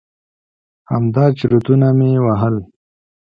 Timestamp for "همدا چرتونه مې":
0.91-2.11